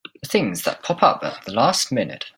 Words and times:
The 0.23 0.27
things 0.29 0.63
that 0.63 0.81
pop 0.81 1.03
up 1.03 1.23
at 1.23 1.45
the 1.45 1.51
last 1.53 1.91
minute! 1.91 2.25